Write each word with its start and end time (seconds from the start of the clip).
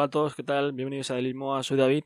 Hola 0.00 0.06
a 0.06 0.10
todos, 0.10 0.34
¿qué 0.34 0.42
tal? 0.42 0.72
Bienvenidos 0.72 1.10
a 1.10 1.16
Delimoa, 1.16 1.62
soy 1.62 1.76
David. 1.76 2.04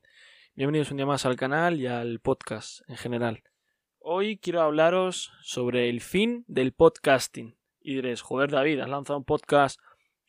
Bienvenidos 0.56 0.91
un 0.91 0.96
día 0.96 1.06
más 1.06 1.27
al 1.27 1.37
canal 1.37 1.81
y 1.81 1.87
al 1.87 2.19
podcast 2.19 2.81
en 2.90 2.97
general. 2.97 3.45
Hoy 4.01 4.37
quiero 4.37 4.63
hablaros 4.63 5.31
sobre 5.42 5.88
el 5.88 6.01
fin 6.01 6.45
del 6.49 6.72
podcasting. 6.72 7.56
Y 7.81 7.95
diréis, 7.95 8.21
joder 8.21 8.51
David, 8.51 8.81
has 8.81 8.88
lanzado 8.88 9.17
un 9.17 9.24
podcast 9.24 9.78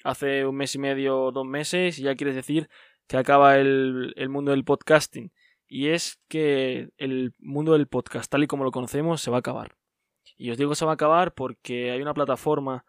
hace 0.04 0.46
un 0.46 0.58
mes 0.58 0.76
y 0.76 0.78
medio, 0.78 1.32
dos 1.32 1.48
meses 1.48 1.98
y 1.98 2.04
ya 2.04 2.14
quieres 2.14 2.36
decir 2.36 2.70
que 3.08 3.18
acaba 3.18 3.58
el, 3.58 4.14
el 4.16 4.30
mundo 4.30 4.52
del 4.52 4.64
podcasting. 4.64 5.32
Y 5.68 5.88
es 5.88 6.22
que 6.28 6.90
el 6.98 7.34
mundo 7.40 7.74
del 7.74 7.88
podcast, 7.88 8.32
tal 8.32 8.44
y 8.44 8.48
como 8.48 8.64
lo 8.64 8.70
conocemos, 8.70 9.22
se 9.22 9.32
va 9.32 9.38
a 9.38 9.40
acabar. 9.40 9.76
Y 10.38 10.52
os 10.52 10.58
digo 10.60 10.70
que 10.70 10.76
se 10.76 10.86
va 10.86 10.92
a 10.92 10.94
acabar 10.94 11.34
porque 11.34 11.90
hay 11.90 12.00
una 12.00 12.14
plataforma 12.14 12.86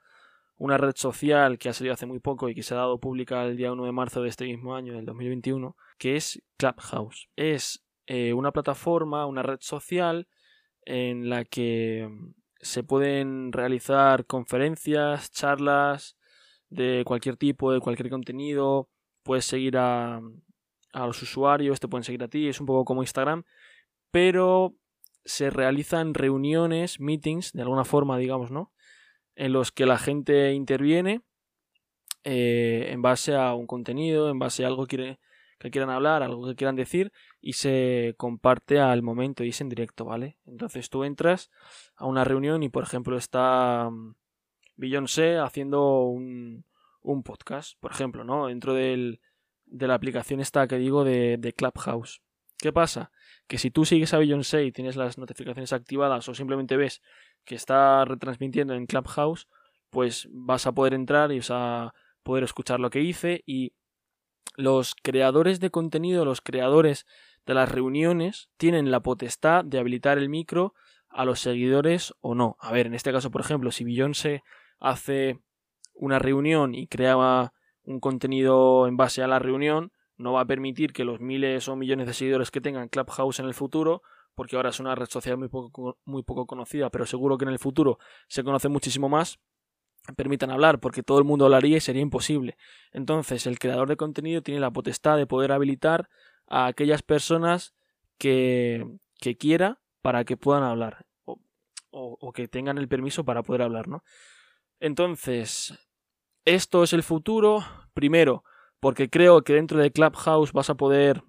una 0.59 0.79
red 0.79 0.95
social 0.97 1.59
que 1.59 1.69
ha 1.69 1.73
salido 1.73 1.95
hace 1.95 2.07
muy 2.07 2.19
poco 2.19 2.49
y 2.49 2.55
que 2.55 2.63
se 2.63 2.75
ha 2.75 2.79
dado 2.79 2.99
pública 2.99 3.45
el 3.45 3.57
día 3.57 3.73
1 3.73 3.85
de 3.85 3.93
marzo 3.93 4.23
de 4.23 4.29
este 4.29 4.45
mismo 4.45 4.75
año, 4.75 4.95
del 4.95 5.05
2021, 5.05 5.77
que 5.99 6.17
es 6.17 6.43
Clubhouse. 6.57 7.29
Es 7.37 7.85
eh, 8.07 8.33
una 8.33 8.53
plataforma, 8.53 9.27
una 9.27 9.43
red 9.43 9.59
social 9.61 10.29
en 10.83 11.29
la 11.29 11.45
que 11.45 12.09
se 12.61 12.83
pueden 12.83 13.53
realizar 13.53 14.25
conferencias, 14.25 15.31
charlas 15.31 16.17
de 16.71 17.03
cualquier 17.05 17.37
tipo, 17.37 17.73
de 17.73 17.81
cualquier 17.81 18.09
contenido. 18.09 18.89
Puedes 19.23 19.45
seguir 19.45 19.77
a, 19.77 20.21
a 20.93 21.07
los 21.07 21.21
usuarios, 21.23 21.81
te 21.81 21.89
pueden 21.89 22.05
seguir 22.05 22.23
a 22.23 22.29
ti, 22.29 22.49
es 22.49 22.61
un 22.61 22.67
poco 22.67 22.85
como 22.85 23.03
Instagram, 23.03 23.45
pero 24.11 24.75
se 25.25 25.51
realizan 25.51 26.15
reuniones, 26.15 27.01
meetings, 27.01 27.53
de 27.53 27.63
alguna 27.63 27.85
forma, 27.85 28.17
digamos, 28.17 28.51
¿no? 28.51 28.73
En 29.37 29.53
los 29.53 29.71
que 29.71 29.87
la 29.87 29.99
gente 29.99 30.53
interviene 30.53 31.23
eh, 32.25 32.89
en 32.91 33.03
base 33.03 33.37
a 33.37 33.55
un 33.55 33.67
contenido, 33.67 34.31
en 34.31 34.39
base 34.39 34.65
a 34.65 34.67
algo 34.67 34.87
que, 34.87 35.19
que 35.59 35.71
quieran 35.71 35.91
hablar, 35.91 36.23
algo 36.23 36.47
que 36.47 36.57
quieran 36.57 36.77
decir 36.77 37.13
y 37.41 37.53
se 37.53 38.15
comparte 38.17 38.81
al 38.81 39.03
momento 39.03 39.45
y 39.45 39.51
es 39.51 39.61
en 39.61 39.69
directo, 39.69 40.05
¿vale? 40.05 40.37
Entonces 40.47 40.91
tú 40.91 41.05
entras 41.05 41.51
a 41.95 42.07
una 42.07 42.25
reunión 42.25 42.63
y 42.63 42.69
por 42.69 42.83
ejemplo 42.83 43.17
está 43.17 43.89
mm, 43.91 44.15
Beyoncé 44.77 45.39
haciendo 45.39 46.03
un, 46.03 46.65
un 47.03 47.23
podcast, 47.23 47.79
por 47.81 47.93
ejemplo, 47.93 48.25
¿no? 48.25 48.49
Dentro 48.49 48.75
del, 48.75 49.21
de 49.65 49.87
la 49.87 49.95
aplicación 49.95 50.41
esta 50.41 50.67
que 50.67 50.77
digo 50.77 51.05
de, 51.05 51.37
de 51.39 51.53
Clubhouse. 51.53 52.21
¿Qué 52.59 52.73
pasa? 52.73 53.11
Que 53.47 53.59
si 53.59 53.71
tú 53.71 53.85
sigues 53.85 54.15
a 54.15 54.19
Beyoncé 54.19 54.65
y 54.65 54.73
tienes 54.73 54.97
las 54.97 55.19
notificaciones 55.19 55.73
activadas 55.73 56.29
o 56.29 56.35
simplemente 56.35 56.77
ves 56.77 57.03
que 57.45 57.55
está 57.55 58.05
retransmitiendo 58.05 58.75
en 58.75 58.87
Clubhouse, 58.87 59.49
pues 59.91 60.29
vas 60.33 60.67
a 60.67 60.73
poder 60.73 60.95
entrar 60.95 61.33
y 61.33 61.39
vas 61.39 61.51
a 61.51 61.95
poder 62.23 62.45
escuchar 62.45 62.81
lo 62.81 62.91
que 62.91 63.01
hice 63.01 63.43
y 63.47 63.73
los 64.57 64.95
creadores 64.95 65.61
de 65.61 65.71
contenido, 65.71 66.25
los 66.25 66.41
creadores 66.41 67.07
de 67.45 67.55
las 67.55 67.71
reuniones, 67.71 68.49
tienen 68.57 68.91
la 68.91 69.01
potestad 69.01 69.65
de 69.65 69.79
habilitar 69.79 70.19
el 70.19 70.29
micro 70.29 70.75
a 71.09 71.25
los 71.25 71.41
seguidores 71.41 72.15
o 72.21 72.35
no. 72.35 72.57
A 72.59 72.73
ver, 72.73 72.87
en 72.87 72.95
este 72.95 73.13
caso, 73.13 73.31
por 73.31 73.43
ejemplo, 73.43 73.71
si 73.71 73.85
Beyoncé 73.85 74.43
hace 74.79 75.39
una 75.95 76.19
reunión 76.19 76.75
y 76.75 76.89
crea 76.89 77.53
un 77.85 78.01
contenido 78.01 78.87
en 78.89 78.97
base 78.97 79.23
a 79.23 79.29
la 79.29 79.39
reunión, 79.39 79.93
no 80.17 80.33
va 80.33 80.43
a 80.43 80.47
permitir 80.47 80.93
que 80.93 81.05
los 81.05 81.21
miles 81.21 81.69
o 81.69 81.77
millones 81.77 82.07
de 82.07 82.15
seguidores 82.15 82.51
que 82.51 82.61
tengan 82.61 82.89
Clubhouse 82.89 83.41
en 83.41 83.47
el 83.47 83.55
futuro 83.55 84.03
porque 84.37 84.55
ahora 84.55 84.69
es 84.69 84.79
una 84.79 84.95
red 84.95 85.07
social 85.07 85.39
muy 85.39 85.49
poco, 85.49 85.99
muy 86.05 86.23
poco 86.23 86.47
conocida, 86.47 86.91
pero 86.91 87.07
seguro 87.07 87.39
que 87.39 87.47
en 87.47 87.53
el 87.53 87.59
futuro 87.59 87.99
se 88.29 88.45
conoce 88.45 88.69
muchísimo 88.69 89.09
más, 89.09 89.41
permitan 90.15 90.51
hablar, 90.51 90.79
porque 90.79 91.03
todo 91.03 91.19
el 91.19 91.25
mundo 91.25 91.47
hablaría 91.47 91.79
y 91.79 91.81
sería 91.81 92.03
imposible. 92.03 92.59
Entonces, 92.93 93.47
el 93.47 93.59
creador 93.59 93.89
de 93.89 93.97
contenido 93.97 94.43
tiene 94.43 94.61
la 94.61 94.71
potestad 94.71 95.17
de 95.17 95.27
poder 95.27 95.53
habilitar 95.53 96.11
a 96.47 96.67
aquellas 96.67 97.03
personas 97.03 97.75
que, 98.19 98.87
que 99.19 99.39
quiera 99.39 99.81
para 100.03 100.25
que 100.25 100.37
puedan 100.37 100.63
hablar, 100.63 101.07
o, 101.25 101.41
o, 101.91 102.33
que 102.33 102.47
tengan 102.47 102.77
el 102.77 102.89
permiso 102.89 103.25
para 103.25 103.43
poder 103.43 103.63
hablar, 103.63 103.89
¿no? 103.89 104.05
Entonces, 104.81 105.79
esto 106.45 106.85
es 106.85 106.93
el 106.93 107.03
futuro, 107.03 107.65
primero, 107.95 108.45
porque 108.87 109.11
creo 109.11 109.43
que 109.43 109.55
dentro 109.55 109.81
de 109.81 109.91
Clubhouse 109.91 110.53
vas 110.53 110.71
a 110.71 110.77
poder 110.77 111.25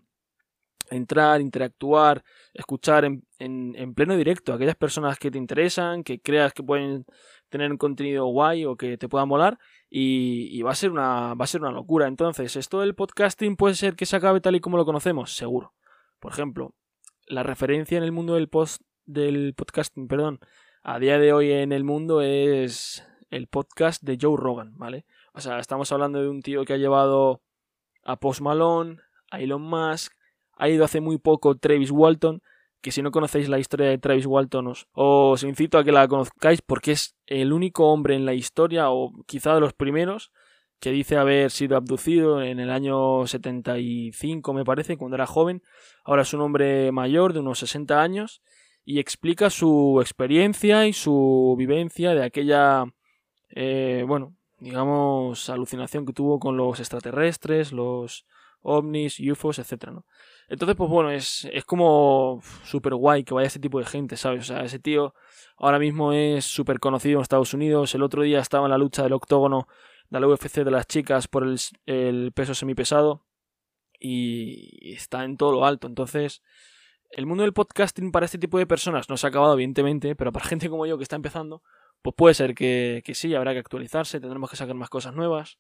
entrar, 0.92 1.42
interactuar, 1.42 2.24
escuchar 2.54 3.04
en, 3.04 3.24
en, 3.40 3.96
pleno 3.96 4.16
directo 4.16 4.54
a 4.54 4.58
aquellas 4.58 4.76
personas 4.76 5.18
que 5.18 5.32
te 5.32 5.40
interesan, 5.40 6.04
que 6.04 6.22
creas 6.22 6.54
que 6.54 6.62
pueden 6.62 7.08
tener 7.50 7.72
un 7.72 7.80
contenido 7.80 8.28
guay 8.28 8.64
o 8.66 8.76
que 8.76 8.96
te 9.00 9.10
pueda 9.10 9.26
molar 9.26 9.58
y, 9.90 10.62
va 10.62 10.70
a 10.70 10.76
ser 10.76 10.92
una 10.92 11.34
va 11.34 11.46
a 11.46 11.48
ser 11.48 11.62
una 11.62 11.72
locura. 11.72 12.06
Entonces, 12.06 12.56
esto 12.56 12.82
del 12.82 12.94
podcasting 12.94 13.56
puede 13.56 13.74
ser 13.74 13.96
que 13.96 14.06
se 14.06 14.18
acabe 14.18 14.40
tal 14.40 14.56
y 14.56 14.60
como 14.60 14.78
lo 14.78 14.86
conocemos, 14.86 15.36
seguro. 15.36 15.74
Por 16.20 16.34
ejemplo, 16.34 16.76
la 17.26 17.42
referencia 17.42 17.98
en 17.98 18.04
el 18.04 18.12
mundo 18.12 18.36
del 18.36 18.50
post 18.50 18.84
del 19.08 19.56
podcasting, 19.56 20.08
perdón, 20.08 20.42
a 20.84 21.00
día 21.00 21.18
de 21.18 21.34
hoy 21.34 21.52
en 21.52 21.72
el 21.72 21.84
mundo 21.84 22.22
es 22.22 23.04
el 23.32 23.48
podcast 23.48 24.04
de 24.04 24.20
Joe 24.22 24.38
Rogan, 24.38 24.78
¿vale? 24.78 25.08
O 25.34 25.40
sea, 25.40 25.60
estamos 25.60 25.92
hablando 25.92 26.22
de 26.22 26.30
un 26.30 26.42
tío 26.42 26.66
que 26.66 26.74
ha 26.74 26.78
llevado 26.78 27.42
a 28.08 28.16
Post 28.16 28.42
Malone, 28.42 28.98
a 29.30 29.40
Elon 29.40 29.62
Musk, 29.62 30.14
ha 30.54 30.70
ido 30.70 30.84
hace 30.86 31.02
muy 31.02 31.20
poco 31.20 31.56
Travis 31.58 31.92
Walton, 31.92 32.42
que 32.82 32.92
si 32.92 33.02
no 33.02 33.12
conocéis 33.12 33.50
la 33.50 33.60
historia 33.60 33.90
de 33.90 33.98
Travis 33.98 34.26
Walton 34.26 34.74
os, 34.94 35.44
incito 35.44 35.78
a 35.78 35.84
que 35.84 35.92
la 35.92 36.08
conozcáis 36.08 36.62
porque 36.62 36.94
es 36.94 37.16
el 37.26 37.52
único 37.52 37.92
hombre 37.92 38.16
en 38.16 38.26
la 38.26 38.34
historia, 38.34 38.90
o 38.90 39.12
quizá 39.26 39.54
de 39.54 39.60
los 39.60 39.74
primeros, 39.74 40.32
que 40.80 40.92
dice 40.92 41.18
haber 41.18 41.52
sido 41.52 41.76
abducido 41.76 42.42
en 42.42 42.60
el 42.60 42.70
año 42.70 43.28
75, 43.28 44.54
me 44.54 44.64
parece, 44.64 44.96
cuando 44.96 45.16
era 45.16 45.26
joven. 45.26 45.62
Ahora 46.06 46.22
es 46.22 46.34
un 46.34 46.42
hombre 46.42 46.92
mayor, 46.92 47.34
de 47.34 47.40
unos 47.40 47.60
60 47.60 48.02
años, 48.02 48.42
y 48.86 49.00
explica 49.00 49.50
su 49.50 50.00
experiencia 50.02 50.88
y 50.88 50.94
su 50.94 51.56
vivencia 51.58 52.14
de 52.16 52.24
aquella, 52.24 52.86
eh, 53.50 54.06
bueno, 54.08 54.37
digamos, 54.60 55.50
alucinación 55.50 56.06
que 56.06 56.14
tuvo 56.14 56.40
con 56.40 56.58
los 56.58 56.80
extraterrestres, 56.80 57.72
los 57.72 58.26
ovnis, 58.62 59.20
UFOs, 59.20 59.60
etc. 59.60 59.92
¿no? 59.92 60.06
Entonces, 60.50 60.76
pues 60.76 60.90
bueno, 60.90 61.12
es, 61.12 61.48
es 61.52 61.66
como 61.66 62.42
súper 62.64 62.96
guay 62.96 63.24
que 63.24 63.34
vaya 63.34 63.48
ese 63.48 63.60
tipo 63.60 63.80
de 63.80 63.86
gente, 63.86 64.18
¿sabes? 64.18 64.42
O 64.42 64.54
sea, 64.54 64.64
ese 64.64 64.80
tío 64.80 65.14
ahora 65.58 65.80
mismo 65.80 66.14
es 66.14 66.46
súper 66.46 66.80
conocido 66.80 67.20
en 67.20 67.22
Estados 67.24 67.54
Unidos. 67.54 67.94
El 67.96 68.04
otro 68.04 68.24
día 68.24 68.40
estaba 68.40 68.66
en 68.66 68.72
la 68.72 68.78
lucha 68.78 69.04
del 69.04 69.14
octógono 69.14 69.68
de 70.10 70.20
la 70.20 70.28
UFC 70.28 70.64
de 70.64 70.72
las 70.72 70.88
chicas 70.88 71.28
por 71.28 71.44
el, 71.44 71.60
el 71.86 72.32
peso 72.32 72.56
semipesado 72.56 73.26
y 74.00 74.94
está 74.94 75.24
en 75.24 75.38
todo 75.38 75.52
lo 75.52 75.66
alto. 75.66 75.88
Entonces, 75.88 76.42
el 77.10 77.26
mundo 77.26 77.44
del 77.44 77.54
podcasting 77.54 78.12
para 78.12 78.26
este 78.26 78.38
tipo 78.38 78.58
de 78.58 78.68
personas 78.68 79.10
no 79.10 79.18
se 79.18 79.28
ha 79.28 79.30
acabado, 79.30 79.54
evidentemente, 79.54 80.16
pero 80.16 80.32
para 80.32 80.46
gente 80.50 80.70
como 80.70 80.86
yo 80.86 80.98
que 80.98 81.04
está 81.04 81.16
empezando, 81.16 81.64
pues 82.02 82.16
puede 82.16 82.34
ser 82.34 82.56
que, 82.56 83.02
que 83.06 83.16
sí, 83.16 83.36
habrá 83.36 83.54
que 83.54 83.60
actualizarse, 83.60 84.20
tendremos 84.20 84.50
que 84.50 84.56
sacar 84.56 84.76
más 84.76 84.90
cosas 84.90 85.14
nuevas 85.14 85.58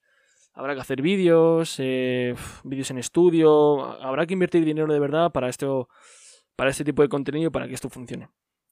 habrá 0.57 0.73
que 0.73 0.81
hacer 0.81 1.01
vídeos, 1.03 1.75
eh, 1.77 2.33
vídeos 2.63 2.89
en 2.89 2.97
estudio, 2.97 4.01
habrá 4.03 4.25
que 4.25 4.33
invertir 4.33 4.65
dinero 4.65 4.91
de 4.91 4.99
verdad 4.99 5.31
para 5.31 5.49
esto, 5.49 5.87
para 6.55 6.71
este 6.71 6.83
tipo 6.83 7.03
de 7.03 7.09
contenido, 7.09 7.51
para 7.51 7.67
que 7.67 7.75
esto 7.75 7.89
funcione. 7.89 8.29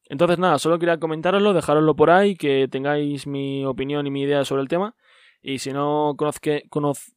Entonces 0.09 0.39
nada, 0.39 0.57
solo 0.57 0.79
quería 0.79 0.99
comentaroslo, 0.99 1.53
dejároslo 1.53 1.95
por 1.95 2.09
ahí, 2.09 2.35
que 2.35 2.67
tengáis 2.69 3.27
mi 3.27 3.63
opinión 3.65 4.07
y 4.07 4.11
mi 4.11 4.23
idea 4.23 4.43
sobre 4.45 4.63
el 4.63 4.67
tema. 4.67 4.95
Y 5.43 5.59
si 5.59 5.73
no 5.73 6.15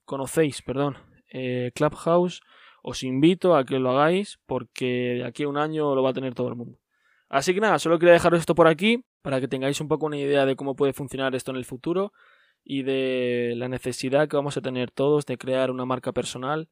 conocéis 0.05 0.61
perdón, 0.61 0.99
eh, 1.33 1.73
Clubhouse, 1.75 2.43
os 2.83 3.03
invito 3.03 3.57
a 3.57 3.65
que 3.65 3.79
lo 3.79 3.91
hagáis 3.93 4.39
porque 4.45 5.15
de 5.17 5.25
aquí 5.25 5.45
a 5.45 5.49
un 5.49 5.57
año 5.57 5.95
lo 5.95 6.03
va 6.03 6.11
a 6.11 6.15
tener 6.15 6.35
todo 6.35 6.49
el 6.49 6.57
mundo. 6.57 6.79
Así 7.31 7.55
que 7.55 7.61
nada, 7.61 7.79
solo 7.79 7.99
quería 7.99 8.13
dejaros 8.13 8.41
esto 8.41 8.55
por 8.55 8.69
aquí 8.69 9.03
para 9.23 9.41
que 9.41 9.49
tengáis 9.49 9.81
un 9.81 9.89
poco 9.89 10.07
una 10.07 10.19
idea 10.19 10.47
de 10.47 10.57
cómo 10.57 10.77
puede 10.77 10.93
funcionar 10.93 11.35
esto 11.35 11.51
en 11.51 11.57
el 11.57 11.65
futuro 11.65 12.13
y 12.65 12.83
de 12.83 13.55
la 13.57 13.69
necesidad 13.69 14.29
que 14.29 14.37
vamos 14.37 14.57
a 14.57 14.61
tener 14.61 14.91
todos 14.91 15.27
de 15.27 15.39
crear 15.39 15.71
una 15.71 15.85
marca 15.85 16.13
personal 16.13 16.69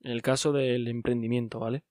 en 0.00 0.12
el 0.12 0.22
caso 0.22 0.52
del 0.52 0.88
emprendimiento, 0.88 1.60
¿vale? 1.60 1.84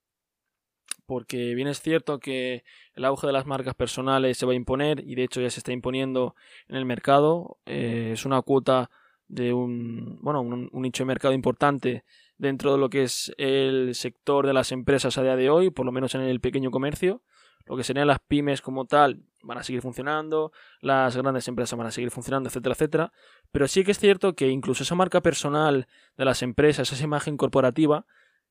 Porque 1.05 1.55
bien 1.55 1.67
es 1.67 1.81
cierto 1.81 2.19
que 2.19 2.63
el 2.93 3.05
auge 3.05 3.27
de 3.27 3.33
las 3.33 3.45
marcas 3.45 3.75
personales 3.75 4.37
se 4.37 4.45
va 4.45 4.53
a 4.53 4.55
imponer 4.55 5.01
y 5.05 5.15
de 5.15 5.23
hecho 5.23 5.41
ya 5.41 5.49
se 5.49 5.59
está 5.59 5.71
imponiendo 5.71 6.35
en 6.67 6.75
el 6.77 6.85
mercado. 6.85 7.57
Eh, 7.65 8.11
es 8.13 8.25
una 8.25 8.41
cuota 8.41 8.89
de 9.27 9.53
un, 9.53 10.19
bueno, 10.21 10.41
un, 10.41 10.69
un, 10.71 10.81
nicho 10.81 11.03
de 11.03 11.07
mercado 11.07 11.33
importante 11.33 12.03
dentro 12.37 12.73
de 12.73 12.77
lo 12.77 12.89
que 12.89 13.03
es 13.03 13.33
el 13.37 13.95
sector 13.95 14.45
de 14.45 14.53
las 14.53 14.71
empresas 14.71 15.17
a 15.17 15.23
día 15.23 15.35
de 15.35 15.49
hoy, 15.49 15.69
por 15.69 15.85
lo 15.85 15.91
menos 15.91 16.15
en 16.15 16.21
el 16.21 16.39
pequeño 16.39 16.71
comercio 16.71 17.21
lo 17.65 17.77
que 17.77 17.83
serían 17.83 18.07
las 18.07 18.19
pymes 18.19 18.61
como 18.61 18.85
tal 18.85 19.23
van 19.43 19.57
a 19.57 19.63
seguir 19.63 19.81
funcionando, 19.81 20.51
las 20.81 21.15
grandes 21.15 21.47
empresas 21.47 21.77
van 21.77 21.87
a 21.87 21.91
seguir 21.91 22.11
funcionando, 22.11 22.49
etcétera, 22.49 22.73
etcétera. 22.73 23.13
Pero 23.51 23.67
sí 23.67 23.83
que 23.83 23.91
es 23.91 23.99
cierto 23.99 24.33
que 24.33 24.49
incluso 24.49 24.83
esa 24.83 24.95
marca 24.95 25.21
personal 25.21 25.87
de 26.17 26.25
las 26.25 26.41
empresas, 26.41 26.91
esa 26.91 27.03
imagen 27.03 27.37
corporativa, 27.37 28.05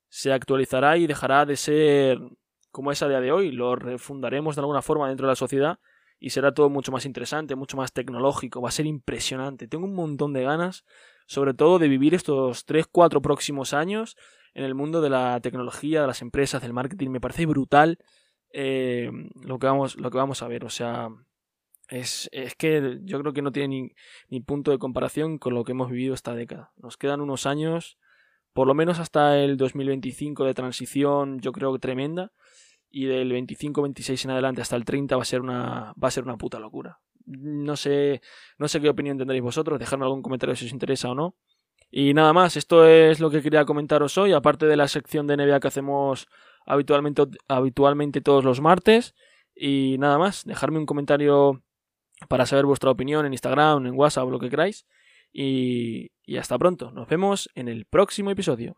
se 0.09 0.33
actualizará 0.33 0.97
y 0.97 1.07
dejará 1.07 1.47
de 1.47 1.57
ser 1.57 2.19
como 2.71 2.93
es 2.93 3.03
a 3.03 3.09
día 3.09 3.21
de 3.21 3.33
hoy. 3.33 3.53
Lo 3.53 3.77
refundaremos 3.77 4.57
de 4.57 4.61
alguna 4.61 4.83
forma 4.83 5.09
dentro 5.09 5.27
de 5.27 5.33
la 5.33 5.37
sociedad 5.37 5.79
y 6.19 6.31
será 6.31 6.53
todo 6.53 6.69
mucho 6.69 6.93
más 6.93 7.07
interesante, 7.07 7.55
mucho 7.55 7.77
más 7.77 7.93
tecnológico, 7.93 8.61
va 8.61 8.69
a 8.69 8.73
ser 8.73 8.87
impresionante. 8.87 9.69
Tengo 9.69 9.87
un 9.87 9.95
montón 9.95 10.33
de 10.33 10.43
ganas. 10.43 10.85
Sobre 11.27 11.55
todo 11.55 11.79
de 11.79 11.87
vivir 11.87 12.13
estos 12.13 12.67
3-4 12.67 13.21
próximos 13.23 13.73
años 13.73 14.17
en 14.53 14.65
el 14.65 14.75
mundo 14.75 15.01
de 15.01 15.11
la 15.11 15.39
tecnología, 15.41 16.01
de 16.01 16.09
las 16.09 16.23
empresas, 16.23 16.61
del 16.61 16.73
marketing. 16.73 17.11
Me 17.11 17.21
parece 17.21 17.47
brutal 17.47 17.99
eh, 18.53 19.11
lo, 19.43 19.59
que 19.59 19.67
vamos, 19.67 19.97
lo 19.97 20.11
que 20.11 20.19
vamos 20.19 20.43
a 20.43 20.49
ver. 20.49 20.65
O 20.65 20.71
sea, 20.71 21.09
es, 21.89 22.29
es 22.33 22.55
que 22.55 22.99
yo 23.03 23.21
creo 23.21 23.33
que 23.33 23.43
no 23.43 23.53
tiene 23.53 23.95
ni, 24.29 24.41
punto 24.41 24.71
de 24.71 24.79
comparación 24.79 25.39
con 25.39 25.55
lo 25.55 25.65
que 25.65 25.73
hemos 25.73 25.91
vivido 25.91 26.15
esta 26.15 26.35
década. 26.35 26.73
Nos 26.77 26.97
quedan 26.97 27.21
unos 27.21 27.47
años, 27.47 27.99
por 28.53 28.67
lo 28.67 28.75
menos 28.75 28.99
hasta 28.99 29.39
el 29.39 29.57
2025 29.57 30.45
de 30.45 30.55
transición, 30.55 31.41
yo 31.41 31.53
creo 31.53 31.73
que 31.73 31.79
tremenda. 31.79 32.33
Y 32.93 33.05
del 33.05 33.31
25-26 33.31 34.25
en 34.25 34.31
adelante 34.33 34.63
hasta 34.63 34.75
el 34.75 34.85
30 34.85 35.15
va 35.15 35.23
a 35.23 35.25
ser 35.25 35.41
una, 35.43 35.95
va 36.03 36.09
a 36.09 36.11
ser 36.11 36.25
una 36.25 36.37
puta 36.37 36.59
locura. 36.59 36.99
No 37.25 37.77
sé, 37.77 38.21
no 38.59 38.67
sé 38.67 38.81
qué 38.81 38.89
opinión 38.89 39.17
tendréis 39.17 39.43
vosotros. 39.43 39.79
Dejadme 39.79 40.07
algún 40.07 40.23
comentario 40.23 40.57
si 40.57 40.67
os 40.67 40.73
interesa 40.73 41.09
o 41.11 41.15
no. 41.15 41.37
Y 41.91 42.15
nada 42.15 42.33
más, 42.33 42.57
esto 42.57 42.87
es 42.87 43.21
lo 43.21 43.31
que 43.31 43.43
quería 43.43 43.65
comentaros 43.65 44.17
hoy, 44.17 44.33
aparte 44.33 44.67
de 44.67 44.77
la 44.77 44.87
sección 44.87 45.27
de 45.27 45.37
NBA 45.37 45.59
que 45.59 45.69
hacemos 45.69 46.29
habitualmente, 46.71 47.23
habitualmente 47.49 48.21
todos 48.21 48.45
los 48.45 48.61
martes. 48.61 49.15
Y 49.55 49.97
nada 49.99 50.19
más, 50.19 50.45
dejarme 50.45 50.79
un 50.79 50.87
comentario 50.87 51.63
para 52.29 52.47
saber 52.47 52.65
vuestra 52.65 52.91
opinión 52.91 53.27
en 53.27 53.33
Instagram, 53.33 53.87
en 53.87 53.95
WhatsApp, 53.95 54.29
lo 54.31 54.39
que 54.39 54.51
queráis. 54.51 54.87
Y, 55.33 56.11
y 56.25 56.37
hasta 56.37 56.59
pronto, 56.59 56.91
nos 56.93 57.09
vemos 57.09 57.49
en 57.55 57.69
el 57.69 57.87
próximo 57.87 58.31
episodio. 58.31 58.75